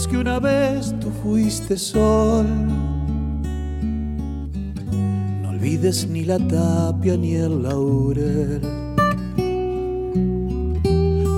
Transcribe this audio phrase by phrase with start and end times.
[0.00, 2.46] olvides que una vez tú fuiste sol.
[5.42, 8.60] No olvides ni la tapia ni el laurel.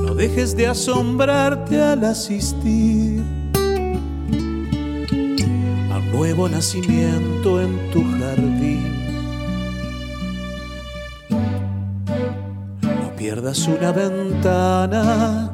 [0.05, 3.23] No dejes de asombrarte al asistir
[5.91, 8.93] a un nuevo nacimiento en tu jardín.
[12.83, 15.52] No pierdas una ventana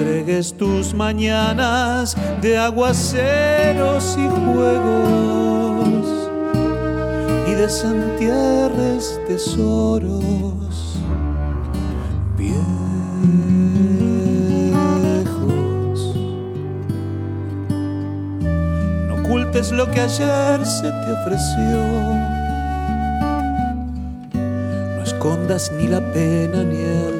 [0.00, 6.06] entregues tus mañanas de aguaceros y juegos,
[7.46, 10.96] ni desentierres tesoros
[12.38, 12.64] viejos.
[19.06, 21.76] No ocultes lo que ayer se te ofreció.
[24.96, 27.19] No escondas ni la pena ni el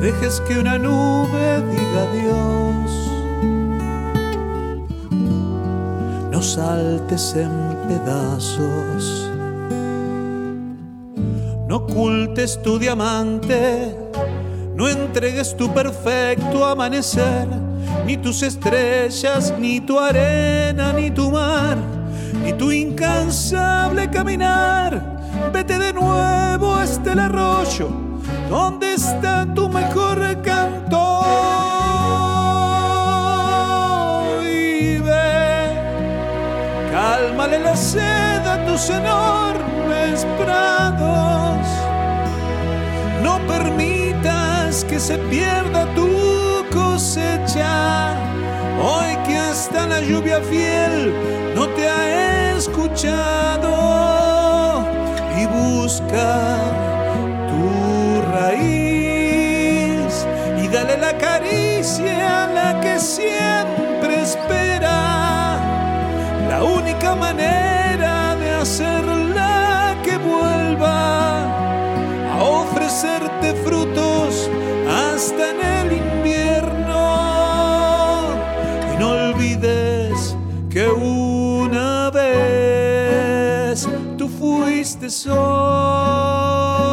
[0.00, 3.08] dejes que una nube diga adiós.
[6.30, 7.50] No saltes en
[7.88, 9.30] pedazos.
[11.66, 13.94] No ocultes tu diamante.
[14.74, 17.48] No entregues tu perfecto amanecer.
[18.06, 21.76] Ni tus estrellas, ni tu arena, ni tu mar,
[22.44, 25.18] ni tu incansable caminar.
[25.52, 27.97] Vete de nuevo hasta el arroyo
[28.48, 31.20] ¿Dónde está tu mejor canto?
[34.42, 35.00] Y
[36.90, 41.66] cálmale la sed a tus enormes prados.
[43.22, 48.14] No permitas que se pierda tu cosecha.
[48.80, 51.12] Hoy que hasta la lluvia fiel
[51.54, 53.68] no te ha escuchado
[55.38, 56.97] y busca
[61.00, 65.58] la caricia a la que siempre espera.
[66.48, 71.44] La única manera de hacerla que vuelva
[72.34, 74.50] a ofrecerte frutos
[74.88, 77.04] hasta en el invierno.
[78.92, 80.36] Y no olvides
[80.70, 86.87] que una vez tú fuiste sol.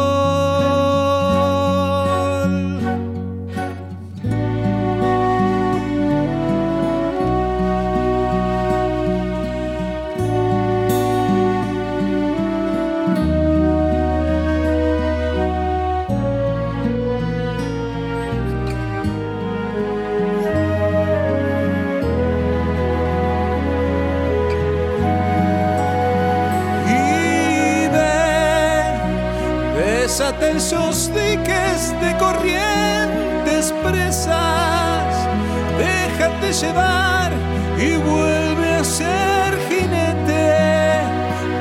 [30.66, 35.14] Esos diques de corrientes presas.
[35.78, 37.32] Déjate llevar
[37.78, 41.04] y vuelve a ser jinete.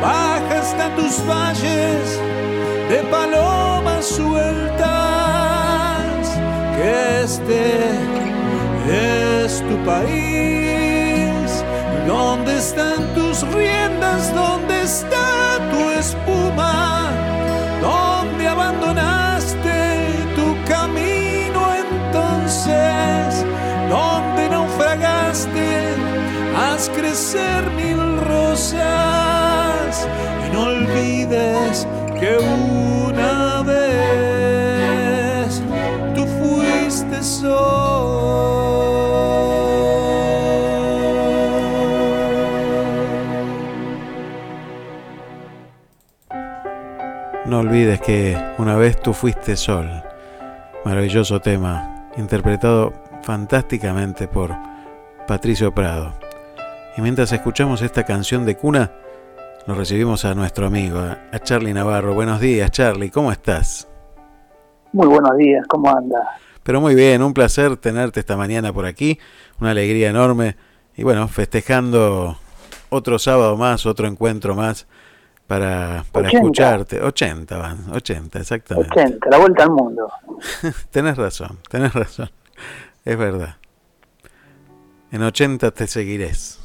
[0.00, 2.19] Baja hasta tus valles
[2.88, 4.87] de palomas sueltas.
[6.76, 7.91] Que este
[9.44, 11.62] es tu país.
[12.06, 14.34] ¿Dónde están tus riendas?
[14.34, 16.44] ¿Dónde está tu espuma?
[27.14, 30.08] Crecer mil rosas
[30.44, 31.86] y no olvides
[32.19, 35.62] que una vez
[36.16, 37.54] tú fuiste sol.
[47.46, 49.88] No olvides que una vez tú fuiste sol.
[50.84, 52.92] Maravilloso tema, interpretado
[53.22, 54.52] fantásticamente por
[55.28, 56.24] Patricio Prado.
[56.96, 58.93] Y mientras escuchamos esta canción de cuna,
[59.67, 62.14] nos recibimos a nuestro amigo, a Charlie Navarro.
[62.14, 63.88] Buenos días, Charlie, ¿cómo estás?
[64.93, 66.23] Muy buenos días, ¿cómo andas?
[66.62, 69.19] Pero muy bien, un placer tenerte esta mañana por aquí,
[69.61, 70.56] una alegría enorme
[70.96, 72.38] y bueno, festejando
[72.91, 74.87] otro sábado más, otro encuentro más
[75.49, 77.02] para, para escucharte.
[77.02, 79.00] 80 van, 80, exactamente.
[79.00, 80.12] 80, la vuelta al mundo.
[80.90, 82.31] tenés razón, tenés razón.
[83.05, 83.56] Es verdad.
[85.11, 86.63] En 80 te seguirés.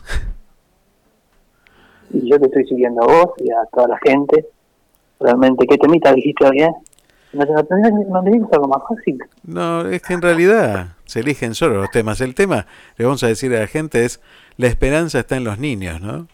[2.12, 4.48] Y yo te estoy siguiendo a vos y a toda la gente.
[5.20, 6.74] Realmente, ¿qué temita dijiste bien?
[7.34, 9.20] ¿No, no, no, algo más fácil?
[9.44, 12.22] No, es que en realidad se eligen solo los temas.
[12.22, 12.66] El tema,
[12.98, 14.20] le vamos a decir a la gente, es
[14.58, 16.28] la esperanza está en los niños, ¿no?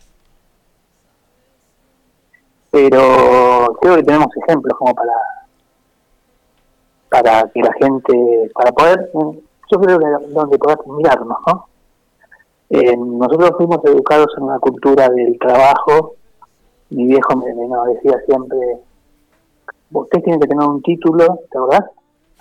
[2.75, 5.13] pero creo que tenemos ejemplos como para
[7.07, 11.69] para que la gente, para poder, yo creo que donde poder mirarnos, ¿no?
[12.69, 16.15] Eh, nosotros fuimos educados en una cultura del trabajo.
[16.89, 18.57] Mi viejo me, nos decía siempre,
[19.91, 21.83] usted tiene que tener un título, ¿te acordás?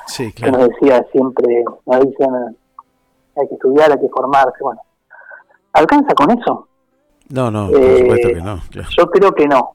[0.07, 2.57] Sí, Que nos decía siempre, nos dicen,
[3.37, 4.81] hay que estudiar, hay que formarse, bueno.
[5.73, 6.69] ¿Alcanza con eso?
[7.31, 8.61] No, no, por Eh, supuesto que no.
[8.71, 8.89] claro.
[8.97, 9.71] Yo creo que no.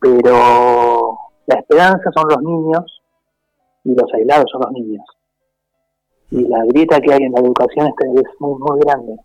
[0.00, 3.02] Pero la esperanza son los niños
[3.84, 5.04] y los aislados son los niños.
[6.30, 9.16] Y la grieta que hay en la educación es, muy, muy grande.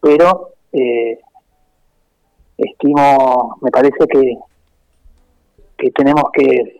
[0.00, 1.18] Pero eh,
[2.56, 4.38] estimo, me parece que,
[5.76, 6.78] que tenemos que,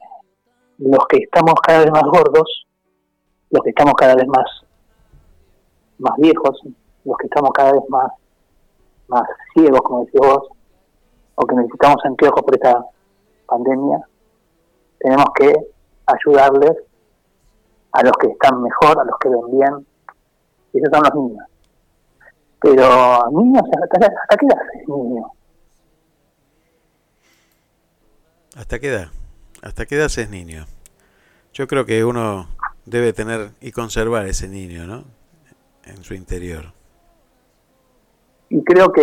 [0.79, 2.67] los que estamos cada vez más gordos,
[3.51, 4.65] los que estamos cada vez más,
[5.99, 6.61] más viejos,
[7.05, 8.13] los que estamos cada vez más,
[9.09, 10.49] más ciegos, como decís vos,
[11.35, 12.87] o que necesitamos anteojos por esta
[13.47, 14.01] pandemia,
[14.99, 15.53] tenemos que
[16.07, 16.77] ayudarles
[17.93, 19.87] a los que están mejor, a los que ven bien,
[20.73, 21.47] y esos son los niños.
[22.61, 25.27] Pero niños, ¿hasta, hasta qué edad es niño?
[28.57, 29.09] ¿Hasta qué edad?
[29.63, 30.65] ¿Hasta qué edad es niño?
[31.53, 32.47] Yo creo que uno
[32.87, 35.05] debe tener y conservar ese niño, ¿no?
[35.85, 36.73] En su interior.
[38.49, 39.03] Y creo que,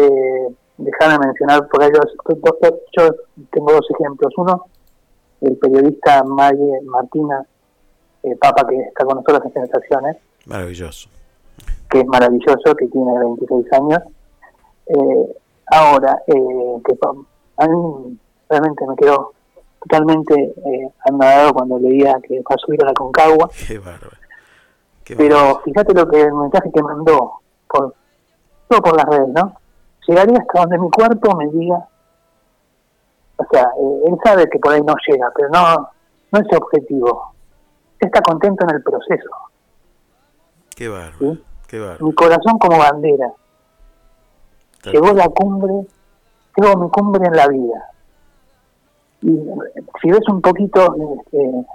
[0.78, 2.06] déjame mencionar por ellos,
[2.98, 3.16] yo
[3.52, 4.34] tengo dos ejemplos.
[4.38, 4.66] Uno,
[5.42, 7.46] el periodista Maye Martina
[8.24, 11.10] eh, Papa, que está con nosotros en Sensaciones, Maravilloso.
[11.90, 14.00] que es maravilloso, que tiene 26 años.
[14.88, 15.36] Eh,
[15.72, 16.98] ahora, eh, que
[17.58, 18.18] a mí
[18.50, 19.34] realmente me quedó
[19.82, 24.18] totalmente eh, anodado cuando leía que va a subir a la Concagua, Qué bárbaro.
[25.04, 27.96] Qué pero fíjate lo que el mensaje que mandó, por
[28.68, 29.56] todo por las redes, ¿no?
[30.08, 31.88] Llegaría hasta donde mi cuerpo me diga,
[33.38, 35.90] o sea, eh, él sabe que por ahí no llega, pero no,
[36.32, 37.34] no es objetivo.
[38.00, 39.30] Está contento en el proceso.
[40.76, 41.18] Qué bárbaro.
[41.20, 41.44] ¿Sí?
[41.68, 42.06] Qué bárbaro.
[42.06, 43.32] Mi corazón como bandera.
[44.82, 45.74] Tal- llegó la cumbre,
[46.56, 47.92] llegó mi cumbre en la vida.
[49.22, 49.38] Y
[50.02, 51.66] si ves un poquito este,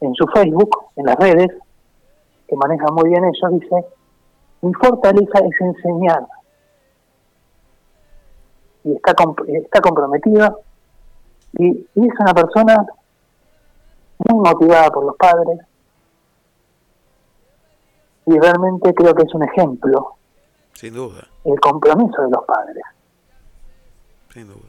[0.00, 1.48] en su Facebook, en las redes,
[2.48, 3.84] que maneja muy bien eso, dice,
[4.62, 6.26] mi fortaleza es enseñar.
[8.84, 10.60] Y está, comp- está comprometido
[11.58, 12.86] y, y es una persona
[14.26, 15.58] muy motivada por los padres
[18.26, 20.16] y realmente creo que es un ejemplo
[20.74, 22.82] Sin duda, el compromiso de los padres.
[24.34, 24.68] sin duda.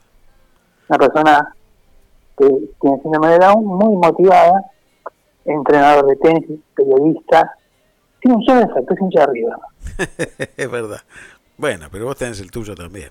[0.88, 1.54] una persona
[2.38, 2.46] que
[2.80, 4.64] tiene síndrome de Down, muy motivada,
[5.44, 7.54] entrenador de tenis, periodista,
[8.20, 9.58] tiene un solo defecto, es hincha de arriba.
[10.56, 11.00] es verdad.
[11.58, 13.10] Bueno, pero vos tenés el tuyo también.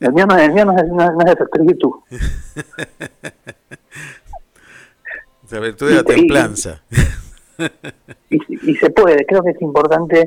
[0.00, 1.92] El mío no, el mío no es, no, no es defecto, es virtud.
[5.50, 6.82] La virtud de la y- templanza.
[8.30, 10.24] Y, y se puede, creo que es importante,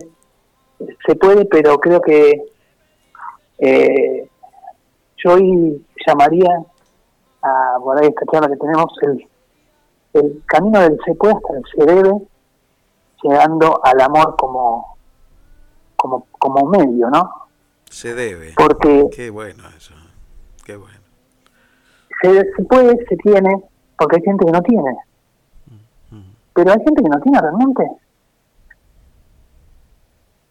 [1.08, 2.32] se puede, pero creo que
[3.60, 4.28] eh,
[5.18, 6.50] yo hoy llamaría
[7.42, 9.28] a, por ahí esta charla que tenemos, el,
[10.14, 12.12] el camino del se puede hasta el se debe,
[13.24, 14.98] llegando al amor como,
[15.96, 17.30] como, como medio, ¿no?
[17.90, 18.54] Se debe.
[18.58, 19.94] Porque Qué bueno eso.
[20.66, 21.00] Qué bueno.
[22.22, 23.50] se, se puede, se tiene,
[23.98, 24.98] porque hay gente que no tiene.
[26.54, 27.84] Pero hay gente que no tiene realmente.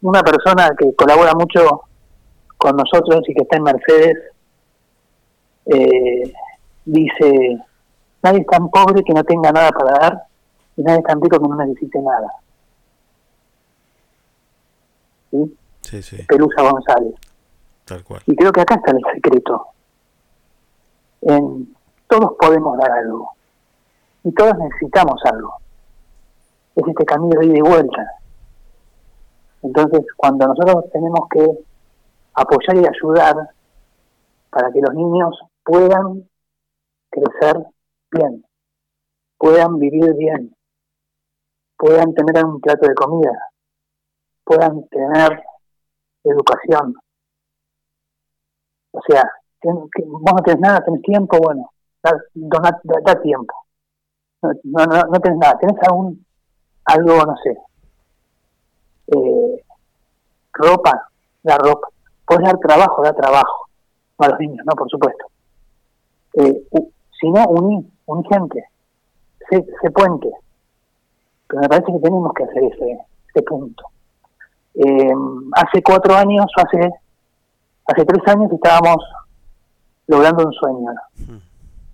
[0.01, 1.83] Una persona que colabora mucho
[2.57, 4.17] con nosotros y que está en Mercedes
[5.65, 6.33] eh,
[6.85, 7.57] dice,
[8.21, 10.23] nadie es tan pobre que no tenga nada para dar
[10.75, 12.27] y nadie es tan rico que no necesite nada.
[15.31, 15.57] ¿Sí?
[15.81, 17.15] Sí, sí, Pelusa González.
[17.85, 18.21] tal cual.
[18.25, 19.67] Y creo que acá está el secreto.
[21.21, 21.75] En,
[22.07, 23.31] todos podemos dar algo.
[24.23, 25.62] Y todos necesitamos algo.
[26.75, 28.07] Es este camino de ida y vuelta.
[29.61, 31.47] Entonces, cuando nosotros tenemos que
[32.33, 33.49] apoyar y ayudar
[34.49, 36.27] para que los niños puedan
[37.09, 37.65] crecer
[38.11, 38.45] bien,
[39.37, 40.55] puedan vivir bien,
[41.77, 43.31] puedan tener un plato de comida,
[44.43, 45.43] puedan tener
[46.23, 46.95] educación,
[48.91, 49.23] o sea,
[49.63, 49.89] vos
[50.35, 51.69] no tenés nada, tenés tiempo, bueno,
[52.03, 53.53] da, da- da tiempo.
[54.41, 54.51] No,
[54.85, 56.25] no, no, tenés nada, tenés algún,
[56.85, 57.57] algo, no sé,
[59.07, 59.63] eh,
[60.53, 61.09] ropa,
[61.43, 61.87] da ropa.
[62.25, 63.67] Puedes dar trabajo, da trabajo.
[64.19, 65.25] No a los niños, no, por supuesto.
[66.35, 66.63] Eh,
[67.19, 68.65] si no, uní, uní gente,
[69.49, 70.29] sé, sé puente.
[71.47, 72.97] Pero me parece que tenemos que hacer ese,
[73.29, 73.83] ese punto.
[74.75, 75.13] Eh,
[75.53, 76.89] hace cuatro años, o hace
[77.85, 78.97] hace tres años estábamos
[80.07, 81.37] logrando un sueño, Mm.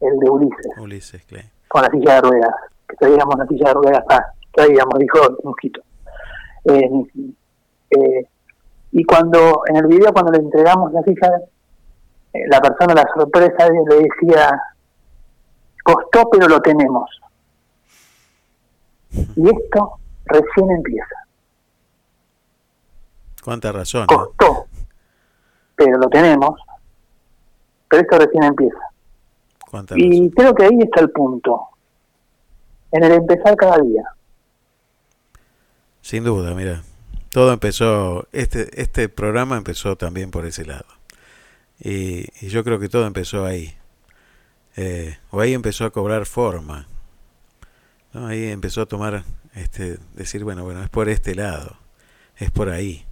[0.01, 0.77] el de Ulises.
[0.79, 1.25] Ulises
[1.67, 2.55] con la silla de ruedas,
[2.87, 5.81] que traíamos la silla de ruedas, ah, traíamos, dijo mosquito.
[6.65, 6.89] Eh,
[7.91, 8.29] eh,
[8.91, 11.29] y cuando, en el video, cuando le entregamos la silla,
[12.33, 14.61] eh, la persona, la sorpresa, le decía,
[15.83, 17.09] costó pero lo tenemos.
[19.11, 21.15] Y esto recién empieza.
[23.43, 24.05] Cuánta razón.
[24.05, 24.65] Costó,
[25.75, 26.59] pero lo tenemos.
[27.87, 28.79] Pero esto recién empieza.
[29.95, 31.69] y creo que ahí está el punto.
[32.91, 34.03] En el empezar cada día.
[36.09, 36.81] Sin duda, mira.
[37.29, 40.87] Todo empezó, este, este programa empezó también por ese lado.
[41.79, 43.75] Y, yo creo que todo empezó ahí.
[44.75, 46.87] Eh, o ahí empezó a cobrar forma.
[48.11, 49.23] Ahí empezó a tomar,
[49.53, 51.77] este, decir, bueno, bueno, es por este lado,
[52.37, 53.05] es por ahí.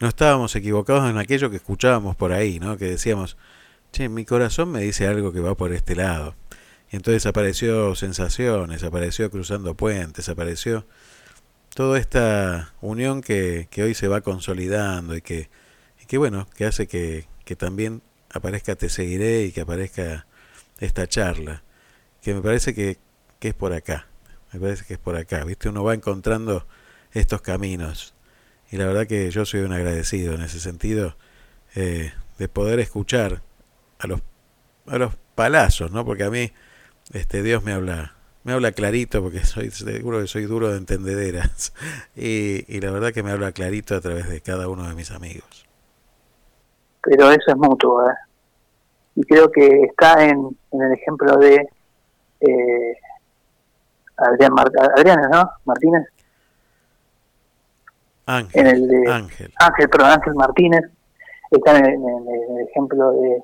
[0.00, 2.76] No estábamos equivocados en aquello que escuchábamos por ahí, ¿no?
[2.76, 3.36] Que decíamos,
[3.92, 6.34] che, mi corazón me dice algo que va por este lado.
[6.90, 10.84] Y entonces apareció sensaciones, apareció cruzando puentes, apareció
[11.74, 15.48] toda esta unión que, que hoy se va consolidando y que,
[16.06, 20.26] que bueno, que hace que, que también aparezca Te Seguiré y que aparezca
[20.80, 21.62] esta charla,
[22.20, 22.98] que me parece que,
[23.38, 24.06] que es por acá,
[24.52, 25.68] me parece que es por acá, ¿viste?
[25.68, 26.66] Uno va encontrando
[27.12, 28.14] estos caminos
[28.70, 31.16] y la verdad que yo soy un agradecido en ese sentido
[31.74, 33.42] eh, de poder escuchar
[33.98, 34.20] a los,
[34.86, 36.04] a los palazos, ¿no?
[36.04, 36.52] Porque a mí
[37.12, 41.72] este Dios me habla me habla clarito porque soy seguro que soy duro de entendederas.
[42.14, 45.10] Y, y la verdad que me habla clarito a través de cada uno de mis
[45.10, 45.66] amigos.
[47.02, 48.14] Pero eso es mutuo ¿eh?
[49.16, 51.68] y creo que está en, en el ejemplo de
[52.40, 52.96] eh,
[54.16, 54.52] Adrián
[55.30, 56.06] no Martínez.
[58.26, 59.52] Ángel, en el de Ángel.
[59.58, 60.82] Ángel, perdón, Ángel Martínez.
[61.50, 63.42] Está en, el ejemplo de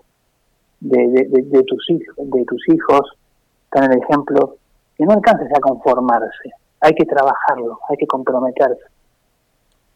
[0.80, 3.18] de, de, de, tus hijos de tus hijos.
[3.64, 4.57] Está en el ejemplo
[4.98, 6.50] que no alcances a conformarse,
[6.80, 8.84] hay que trabajarlo, hay que comprometerse.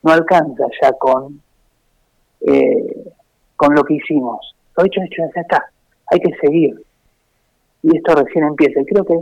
[0.02, 1.42] No alcanza ya con,
[2.40, 3.12] eh,
[3.56, 4.54] con lo que hicimos.
[4.76, 5.70] Lo hecho, hecho, ya está.
[6.06, 6.80] Hay que seguir.
[7.82, 8.80] Y esto recién empieza.
[8.80, 9.18] Y creo que,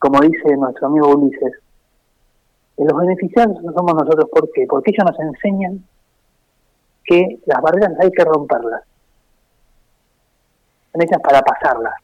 [0.00, 1.54] como dice nuestro amigo Ulises,
[2.76, 4.28] los beneficiados no somos nosotros.
[4.30, 4.66] ¿Por qué?
[4.68, 5.84] Porque ellos nos enseñan
[7.04, 8.82] que las barreras hay que romperlas.
[10.92, 11.94] Son hechas para pasarlas,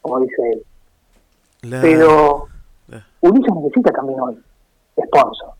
[0.00, 0.64] como dice él.
[1.62, 2.48] Pero
[3.20, 4.42] Ulises necesita también hoy
[5.06, 5.52] sponsor.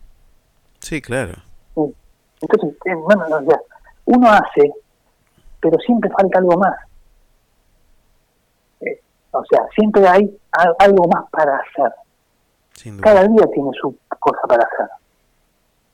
[0.79, 1.33] Sí, claro.
[2.41, 3.25] Entonces, eh, bueno,
[4.05, 4.73] uno hace,
[5.61, 6.75] pero siempre falta algo más.
[8.81, 8.99] Eh,
[9.31, 10.37] o sea, siempre hay
[10.79, 11.93] algo más para hacer.
[13.01, 14.89] Cada día tiene su cosa para hacer.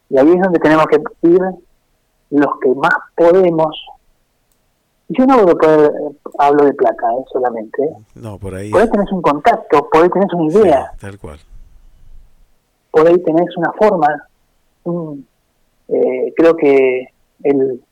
[0.10, 1.40] Y ahí es donde tenemos que ir
[2.32, 3.76] los que más podemos
[5.10, 5.58] yo no hablo,
[6.38, 7.84] hablo de plata eh, solamente.
[7.84, 7.94] ¿eh?
[8.16, 8.70] No, por ahí.
[8.70, 10.92] Por ahí tenés un contacto, por ahí tenés una idea.
[11.00, 11.40] tal cual.
[12.92, 14.08] Por ahí tenés una forma.
[15.88, 17.08] eh, creo que
[17.44, 17.84] el,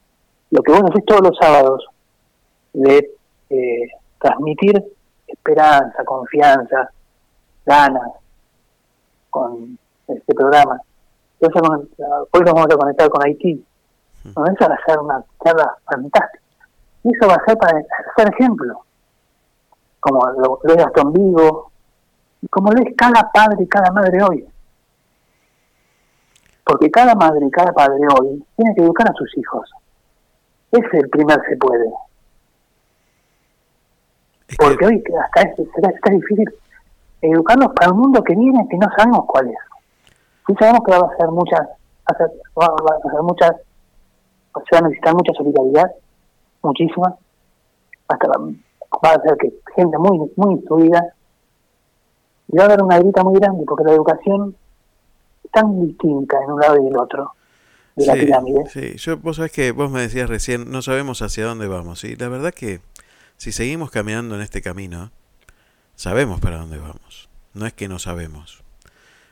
[0.51, 1.87] lo que vos haces todos los sábados
[2.73, 3.09] de
[3.49, 3.87] eh,
[4.21, 4.83] transmitir
[5.25, 6.91] esperanza, confianza,
[7.65, 8.11] ganas
[9.31, 10.79] con este programa.
[11.39, 13.63] hoy nos vamos a conectar con Haití.
[14.23, 16.46] Nos van a hacer una charla fantástica
[17.07, 17.81] y eso va a ser para
[18.17, 18.81] ser ejemplo,
[20.01, 21.71] como lo, es Gastón Vigo,
[22.41, 24.45] y como lo es cada padre y cada madre hoy.
[26.65, 29.71] Porque cada madre y cada padre hoy tiene que educar a sus hijos.
[30.69, 31.89] Ese es el primer se puede.
[34.57, 36.53] Porque hoy hasta es, está difícil
[37.21, 39.57] educarlos para un mundo que viene que no sabemos cuál es.
[40.45, 43.51] Sí sabemos que va a ser muchas, va a ser muchas,
[44.69, 45.89] se va a necesitar mucha solidaridad,
[46.61, 47.13] muchísimas,
[48.07, 51.13] hasta va a ser que gente muy, muy instruida,
[52.47, 54.55] y va a haber una grita muy grande, porque la educación
[55.43, 57.33] es tan distinta en un lado y en el otro
[57.95, 58.65] de la pirámide.
[58.67, 62.15] Sí, yo, vos sabés que vos me decías recién, no sabemos hacia dónde vamos, y
[62.15, 62.79] la verdad que
[63.37, 65.11] si seguimos caminando en este camino,
[65.95, 68.63] sabemos para dónde vamos, no es que no sabemos.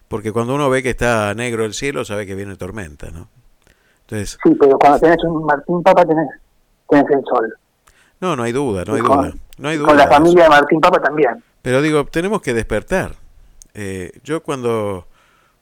[0.07, 3.27] Porque cuando uno ve que está negro el cielo, sabe que viene tormenta, ¿no?
[4.01, 6.27] Entonces, sí, pero cuando tenés un Martín Papa tenés
[6.89, 7.57] tienes el sol.
[8.19, 9.33] No, no hay duda, no hay duda.
[9.57, 11.43] No hay duda con la familia de Martín Papa también.
[11.61, 13.15] Pero digo, tenemos que despertar.
[13.73, 15.07] Eh, yo cuando,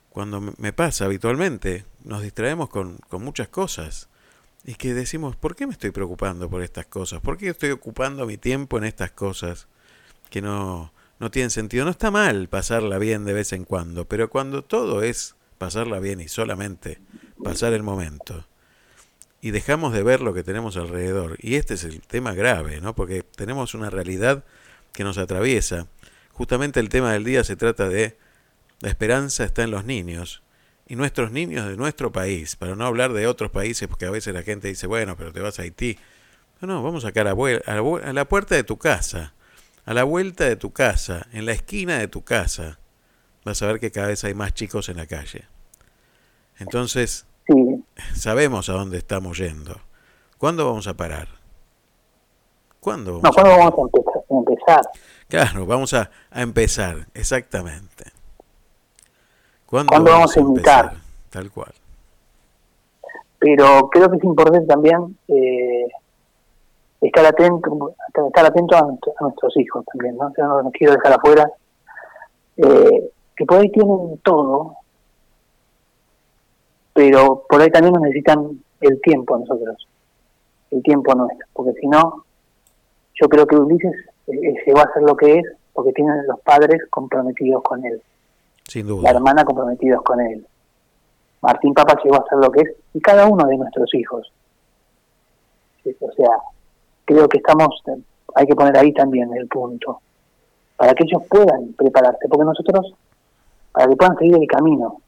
[0.10, 4.10] cuando me pasa habitualmente, nos distraemos con, con muchas cosas.
[4.66, 7.20] Y que decimos, ¿por qué me estoy preocupando por estas cosas?
[7.20, 9.68] ¿Por qué estoy ocupando mi tiempo en estas cosas
[10.30, 11.84] que no, no tienen sentido?
[11.84, 16.22] No está mal pasarla bien de vez en cuando, pero cuando todo es pasarla bien
[16.22, 17.00] y solamente
[17.44, 18.46] pasar el momento,
[19.44, 21.36] y dejamos de ver lo que tenemos alrededor.
[21.42, 22.96] Y este es el tema grave, ¿no?
[22.96, 24.46] Porque tenemos una realidad
[24.94, 25.88] que nos atraviesa.
[26.32, 28.18] justamente el tema del día se trata de
[28.80, 30.44] la esperanza está en los niños
[30.88, 34.34] y nuestros niños de nuestro país, para no hablar de otros países, porque a veces
[34.34, 36.00] la gente dice, bueno, pero te vas a Haití.
[36.62, 37.32] No, no, vamos acá a la,
[37.66, 39.34] a a la puerta de tu casa,
[39.84, 42.80] a la vuelta de tu casa, en la esquina de tu casa,
[43.44, 45.44] vas a ver que cada vez hay más chicos en la calle.
[46.60, 47.26] Entonces,
[48.16, 49.76] sabemos a dónde estamos yendo.
[50.38, 51.28] ¿Cuándo vamos a parar?
[52.80, 54.24] ¿Cuándo vamos no, a ¿cuándo vamos a empezar?
[54.30, 54.82] a empezar?
[55.30, 58.06] Claro, vamos a, a empezar, exactamente.
[59.66, 60.86] ¿Cuándo, ¿Cuándo vamos a imitar?
[60.86, 61.04] empezar?
[61.30, 61.74] Tal cual.
[63.40, 65.88] Pero creo que es importante también eh,
[67.02, 67.94] estar atento
[68.28, 70.32] estar atento a, nuestro- a nuestros hijos también, ¿no?
[70.38, 71.50] Yo no los quiero dejar afuera.
[72.58, 74.76] Eh, que por ahí tienen todo,
[76.94, 79.88] pero por ahí también nos necesitan el tiempo a nosotros,
[80.72, 82.24] el tiempo nuestro, porque si no,
[83.16, 83.94] yo creo que Ulises
[84.28, 88.02] eh, se va a hacer lo que es porque tienen los padres comprometidos con él,
[88.68, 89.10] Sin la duda.
[89.10, 90.46] hermana comprometidos con él.
[91.42, 94.32] Martín Papa llegó a ser lo que es y cada uno de nuestros hijos.
[96.00, 96.30] O sea,
[97.04, 97.84] creo que estamos,
[98.36, 100.00] hay que poner ahí también el punto,
[100.78, 102.94] para que ellos puedan prepararse, porque nosotros,
[103.74, 105.02] para que puedan seguir el camino.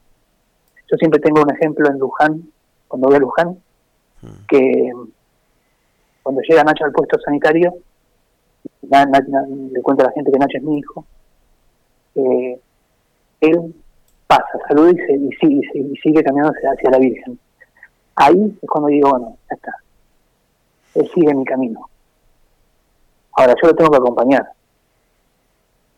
[0.91, 2.43] Yo siempre tengo un ejemplo en Luján,
[2.87, 3.57] cuando voy a Luján,
[4.21, 4.45] Mm.
[4.47, 4.91] que
[6.23, 7.73] cuando llega Nacho al puesto sanitario,
[8.83, 11.05] na- na- na- le cuento a la gente que Nacho es mi hijo,
[12.15, 12.59] eh,
[13.41, 13.75] él
[14.27, 17.37] pasa, saluda y, se- y sigue, y sigue- y sigue caminando hacia, la Virgen.
[18.15, 19.71] Ahí es cuando digo, bueno, ya está.
[20.95, 21.87] Él sigue mi camino.
[23.33, 24.49] Ahora yo lo tengo que acompañar,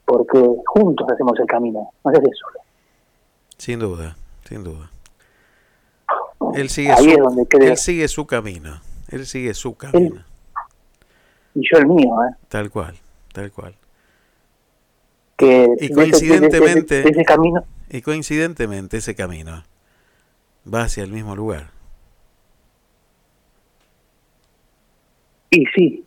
[0.06, 2.60] porque juntos hacemos el camino, no se hace solo.
[3.58, 4.16] Sin duda,
[4.48, 4.90] sin duda.
[6.56, 8.80] Él sigue, Ahí su, es donde creo, él sigue su camino.
[9.10, 10.24] Él sigue su camino.
[11.56, 12.36] y yo el mío, ¿eh?
[12.48, 12.96] Tal cual,
[13.34, 13.76] tal cual.
[15.38, 19.64] que Y ese- coincidentemente- de ese camino Y coincidentemente ese camino
[20.72, 21.70] va hacia el mismo lugar.
[25.50, 26.04] Y sí.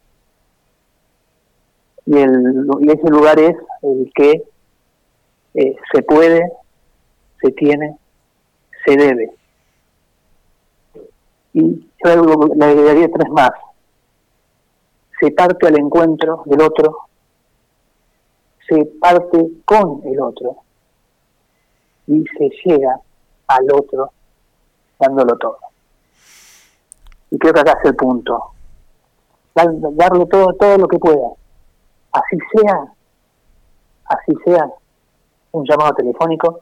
[2.06, 4.42] Y, el, y ese lugar es el que
[5.54, 6.42] eh, se puede,
[7.42, 7.96] se tiene,
[8.84, 9.34] se debe.
[11.52, 13.50] Y yo algo- le agregaría tres más.
[15.20, 16.96] Se parte al encuentro del otro,
[18.68, 20.56] se parte con el otro
[22.06, 23.00] y se llega
[23.48, 24.12] al otro
[24.98, 25.58] dándolo todo.
[27.30, 28.52] Y creo que acá es el punto
[29.54, 31.28] dar- darle todo todo lo que pueda
[32.12, 32.92] así sea
[34.04, 34.64] así sea
[35.52, 36.60] un llamado telefónico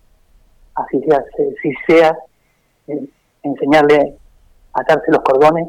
[0.83, 2.17] así sea se- si sea
[3.43, 4.17] enseñarle
[4.75, 5.69] a atarse los cordones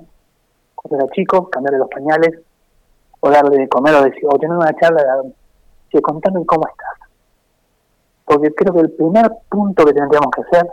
[0.75, 2.39] cuando era chico cambiarle los pañales
[3.19, 5.03] o darle de comer o, decir, o tener una charla
[5.91, 7.09] de, contarle cómo estás.
[8.25, 10.69] Porque creo que el primer punto que tendríamos que hacer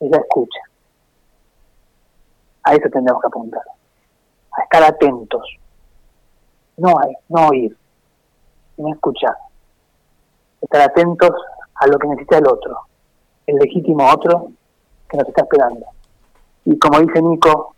[0.00, 0.60] es la escucha.
[2.64, 3.62] A eso tendríamos que apuntar.
[4.52, 5.42] A estar atentos.
[6.78, 7.76] No hay, no oír,
[8.74, 9.36] sino escuchar.
[10.60, 11.30] Estar atentos
[11.74, 12.80] a lo que necesita el otro,
[13.46, 14.52] el legítimo otro
[15.08, 15.86] que nos está esperando.
[16.64, 17.74] Y como dice Nico,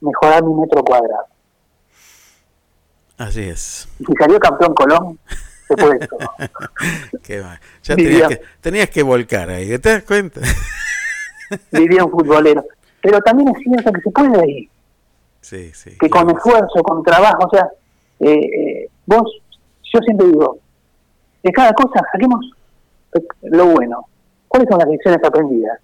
[0.00, 1.26] mejorar mi metro cuadrado.
[3.16, 3.88] Así es.
[3.98, 5.18] Y si salió campeón Colón,
[5.66, 6.18] se puede todo.
[7.22, 7.58] Qué mal.
[7.82, 9.78] Ya tenías que, tenías que volcar ahí.
[9.78, 10.40] ¿Te das cuenta?
[11.72, 12.64] diría un futbolero.
[13.02, 14.70] Pero también es cierto que se puede ahí,
[15.40, 15.96] Sí, sí.
[15.98, 17.68] que con esfuerzo, con trabajo, o sea,
[18.20, 19.40] eh, eh, vos,
[19.92, 20.58] yo siempre digo,
[21.42, 22.40] de cada cosa saquemos
[23.42, 24.06] lo bueno.
[24.48, 25.78] ¿Cuáles son las lecciones aprendidas?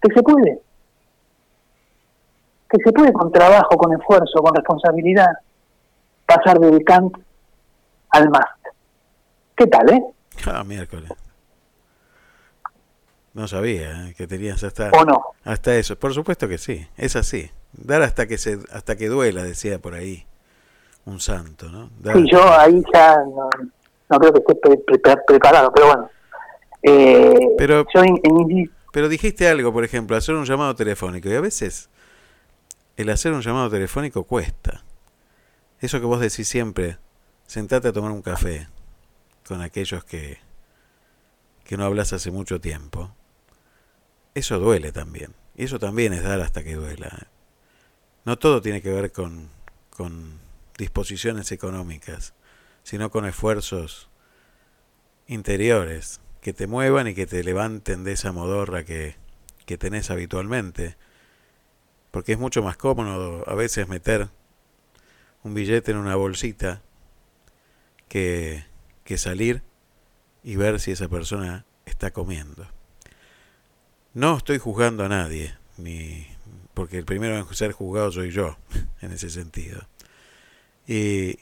[0.00, 0.60] Que se puede.
[2.68, 5.30] Que se puede con trabajo, con esfuerzo, con responsabilidad,
[6.26, 7.16] pasar del Kant
[8.10, 8.66] al Mast.
[9.56, 10.02] ¿Qué tal, eh?
[10.46, 11.10] Ah, miércoles.
[13.34, 15.22] No sabía eh, que tenías hasta, ¿O no?
[15.44, 15.98] hasta eso.
[15.98, 16.86] Por supuesto que sí.
[16.96, 17.50] Es así.
[17.72, 20.26] Dar hasta que se hasta que duela, decía por ahí
[21.06, 21.88] un santo, ¿no?
[21.98, 23.48] Dar Sí, yo ahí ya no,
[24.10, 26.10] no creo que esté pre- pre- pre- preparado, pero bueno.
[26.82, 28.02] Eh, Pero- yo
[28.92, 31.28] Pero dijiste algo, por ejemplo, hacer un llamado telefónico.
[31.28, 31.88] Y a veces
[32.96, 34.84] el hacer un llamado telefónico cuesta.
[35.80, 36.98] Eso que vos decís siempre,
[37.46, 38.68] sentate a tomar un café
[39.46, 40.38] con aquellos que,
[41.64, 43.10] que no hablas hace mucho tiempo.
[44.34, 45.34] Eso duele también.
[45.56, 47.26] Y eso también es dar hasta que duela.
[48.24, 49.48] No todo tiene que ver con,
[49.90, 50.38] con
[50.78, 52.34] disposiciones económicas,
[52.82, 54.08] sino con esfuerzos
[55.26, 59.16] interiores que te muevan y que te levanten de esa modorra que,
[59.64, 60.96] que tenés habitualmente.
[62.10, 64.28] Porque es mucho más cómodo a veces meter
[65.44, 66.82] un billete en una bolsita
[68.08, 68.64] que,
[69.04, 69.62] que salir
[70.42, 72.66] y ver si esa persona está comiendo.
[74.14, 76.26] No estoy juzgando a nadie, ni
[76.74, 78.56] porque el primero en ser juzgado soy yo,
[79.00, 79.80] en ese sentido.
[80.86, 81.38] Y,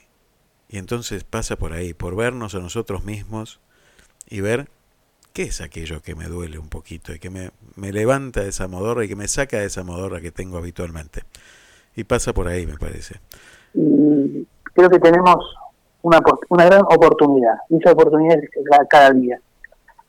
[0.70, 3.58] y entonces pasa por ahí, por vernos a nosotros mismos
[4.28, 4.68] y ver
[5.32, 8.68] qué es aquello que me duele un poquito y que me, me levanta de esa
[8.68, 11.22] modorra y que me saca de esa modorra que tengo habitualmente.
[11.96, 13.16] Y pasa por ahí, me parece.
[13.74, 15.36] Y creo que tenemos
[16.02, 18.50] una, una gran oportunidad, y esa oportunidad es
[18.88, 19.40] cada día.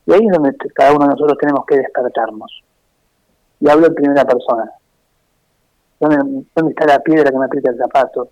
[0.06, 2.62] Y ahí es donde cada uno de nosotros tenemos que despertarnos.
[3.58, 4.70] Y hablo en primera persona.
[5.98, 8.28] ¿Dónde, dónde está la piedra que me aprieta el zapato?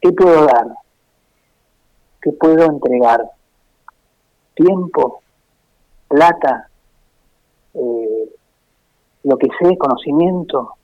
[0.00, 0.68] ¿Qué puedo dar?
[2.20, 3.22] ¿Qué puedo entregar?
[4.54, 5.22] Tiempo,
[6.08, 6.68] plata,
[7.74, 8.28] eh,
[9.24, 10.74] lo que sé, conocimiento,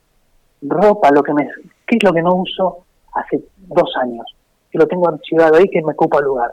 [0.63, 1.49] ropa, lo que me,
[1.87, 4.27] ¿qué es lo que no uso hace dos años?
[4.71, 6.51] Que lo tengo archivado ahí que me ocupa lugar.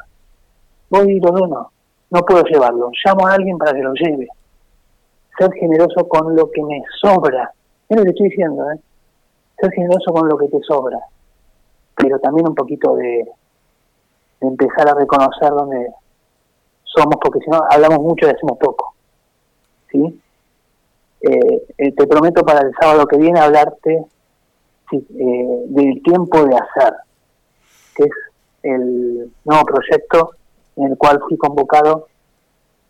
[0.90, 1.72] Voy y lo dono
[2.12, 4.28] no puedo llevarlo, llamo a alguien para que lo lleve.
[5.38, 7.54] Ser generoso con lo que me sobra.
[7.88, 8.80] Es lo que estoy diciendo, ¿eh?
[9.60, 11.00] Ser generoso con lo que te sobra.
[11.96, 13.26] Pero también un poquito de,
[14.42, 15.94] empezar a reconocer dónde
[16.84, 18.94] somos, porque si no hablamos mucho y hacemos poco.
[19.92, 20.22] ¿Sí?
[21.22, 24.06] Eh, eh, te prometo para el sábado que viene hablarte
[24.92, 26.94] eh, del tiempo de hacer,
[27.96, 28.12] que es
[28.64, 30.32] el nuevo proyecto
[30.78, 32.08] en el cual fui convocado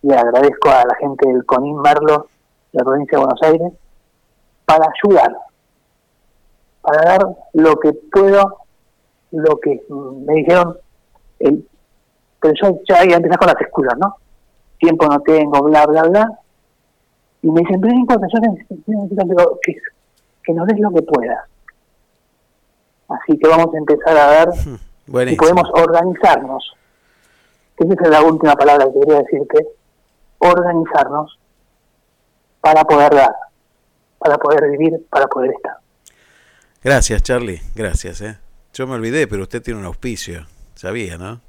[0.02, 2.28] y agradezco a la gente del CONIN Merlo
[2.72, 3.74] de la provincia de Buenos Aires
[4.66, 5.36] para ayudar,
[6.82, 8.58] para dar lo que puedo,
[9.32, 10.78] lo que me dijeron,
[11.44, 11.68] el,
[12.40, 14.16] pero yo ya iba a empezar con las excusas, ¿no?
[14.80, 16.40] Tiempo no tengo, bla, bla, bla.
[17.44, 19.76] Y me dicen, pero no importa, yo necesito que,
[20.44, 21.40] que nos des lo que puedas.
[23.10, 24.54] Así que vamos a empezar a ver
[25.28, 26.76] si podemos organizarnos
[27.90, 29.68] esa es la última palabra que quería decirte,
[30.40, 31.38] organizarnos
[32.60, 33.34] para poder dar,
[34.20, 35.78] para poder vivir, para poder estar.
[36.84, 38.22] Gracias, Charlie, gracias.
[38.22, 38.38] ¿eh?
[38.74, 40.46] Yo me olvidé, pero usted tiene un auspicio,
[40.82, 41.40] sabía, ¿no?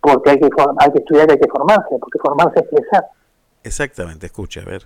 [0.00, 0.48] Porque hay que,
[0.78, 3.04] hay que estudiar, hay que formarse, porque formarse es crecer.
[3.64, 4.84] Exactamente, escucha, a ver.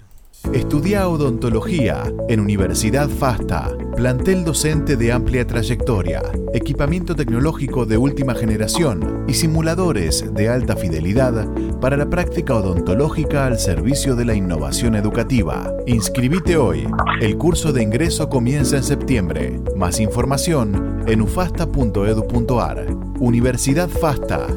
[0.53, 6.22] Estudia odontología en Universidad FASTA, plantel docente de amplia trayectoria,
[6.53, 11.46] equipamiento tecnológico de última generación y simuladores de alta fidelidad
[11.81, 15.72] para la práctica odontológica al servicio de la innovación educativa.
[15.87, 16.85] Inscribite hoy.
[17.20, 19.61] El curso de ingreso comienza en septiembre.
[19.76, 22.87] Más información en ufasta.edu.ar.
[23.20, 24.48] Universidad FASTA.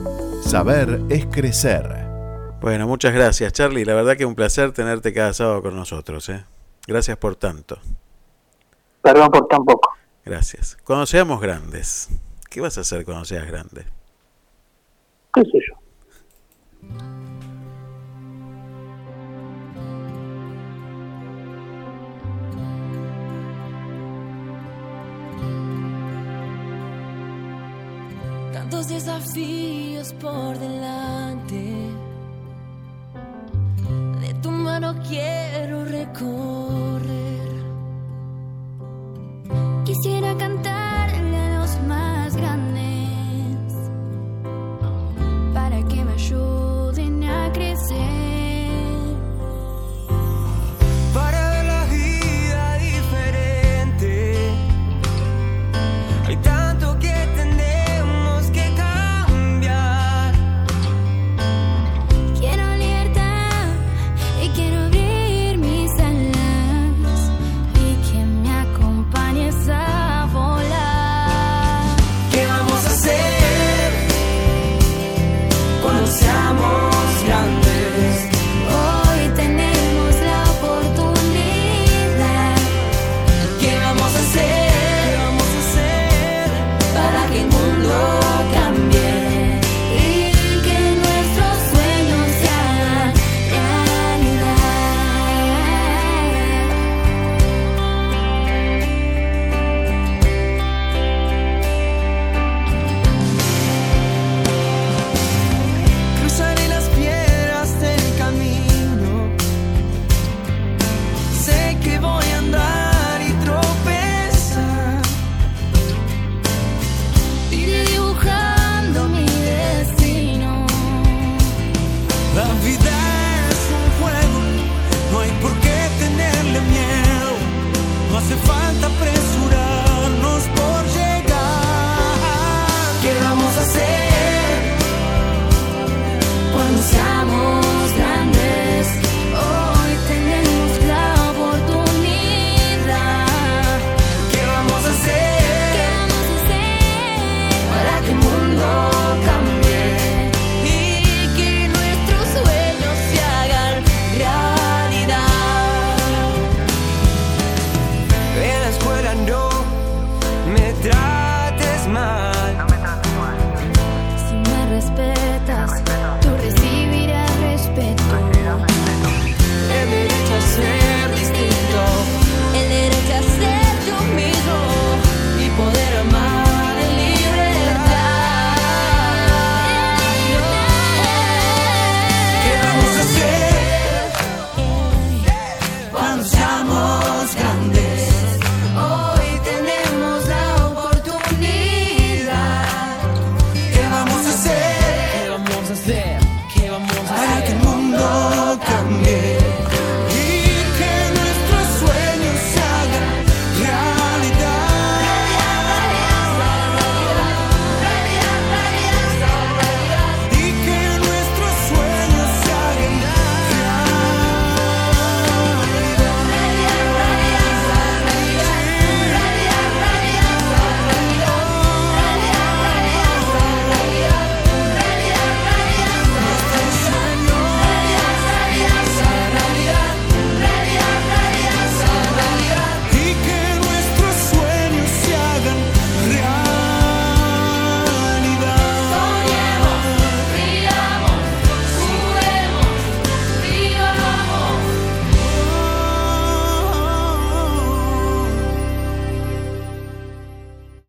[0.42, 2.03] Saber es crecer.
[2.64, 3.84] Bueno, muchas gracias, Charlie.
[3.84, 6.30] La verdad que es un placer tenerte cada sábado con nosotros.
[6.30, 6.46] ¿eh?
[6.88, 7.78] Gracias por tanto.
[9.02, 9.92] Perdón por tan poco.
[10.24, 10.78] Gracias.
[10.86, 12.08] Cuando seamos grandes,
[12.50, 13.84] ¿qué vas a hacer cuando seas grande?
[15.34, 15.76] ¿Qué sé yo?
[28.54, 31.23] Tantos desafíos por delante
[35.14, 37.50] quiero recorrer.
[39.86, 40.83] Quisiera cantar.